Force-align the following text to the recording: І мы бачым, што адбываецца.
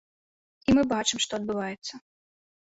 І 0.69 0.73
мы 0.77 0.83
бачым, 0.93 1.21
што 1.27 1.39
адбываецца. 1.39 1.93